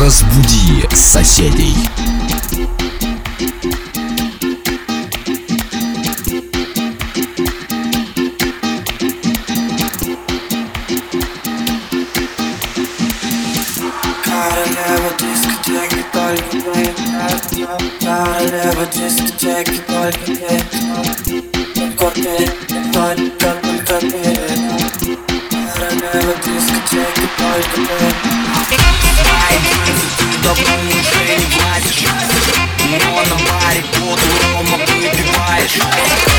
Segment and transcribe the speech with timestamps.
[0.00, 1.76] Разбуди соседей.
[18.00, 21.42] Королева дискотеки только ты
[21.86, 22.50] только ты
[22.92, 25.18] Только только, ты
[25.74, 27.80] Королева дискотеки только
[28.70, 28.91] ты
[30.42, 32.04] давно уже не влазишь.
[32.90, 34.20] Но на баре под
[34.54, 36.31] рома выпиваешь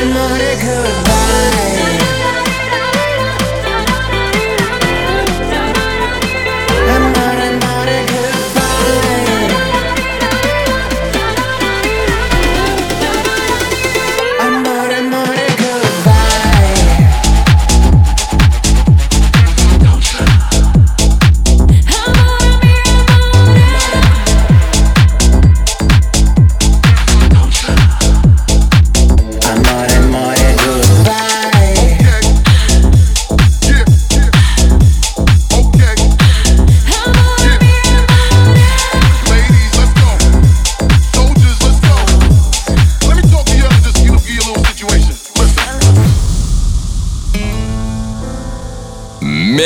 [0.00, 1.07] and I could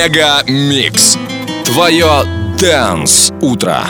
[0.02, 1.16] MegaMix.
[1.64, 2.24] Твое
[2.58, 3.84] Dance Утро.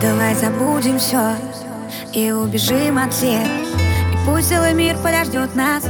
[0.00, 1.34] Давай забудем все
[2.12, 5.82] и убежим от всех И пусть целый мир подождет нас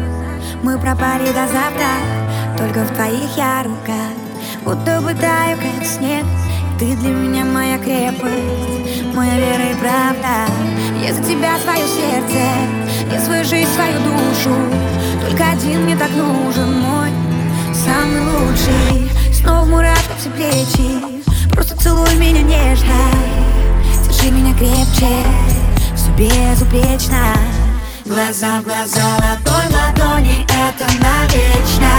[0.63, 1.91] Мы пропали до завтра
[2.57, 4.13] Только в твоих я руках
[4.65, 6.25] Будто бы как снег
[6.79, 10.53] ты для меня моя крепость Моя вера и правда.
[11.03, 12.39] Я за тебя свое сердце
[13.13, 14.55] Я свою жизнь, свою душу.
[15.23, 17.11] Только один мне так нужен Мой
[17.73, 19.11] самый лучший.
[19.33, 22.95] Снова мурашка все плечи Просто целуй меня нежно.
[24.05, 25.09] Держи меня крепче,
[25.95, 27.35] все безупречно.
[28.05, 31.91] Глаза в глаза, ладонь в ладони, это навечно.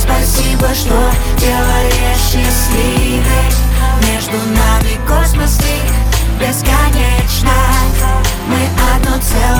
[0.00, 0.94] Спасибо, что
[1.38, 3.67] делаешь счастливой
[4.12, 7.52] Между нами космос и бесконечно.
[8.48, 8.58] Мы
[8.94, 9.57] одно целое,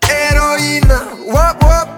[0.00, 1.97] Heroína, wop, wop.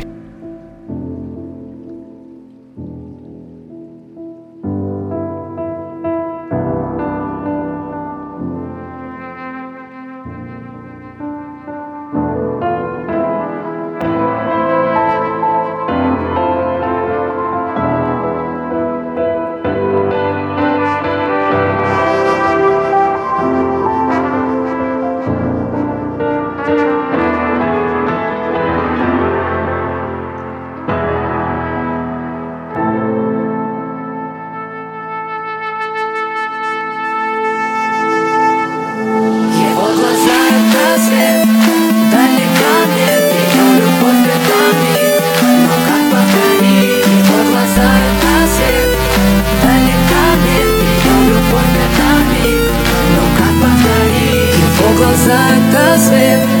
[56.01, 56.60] said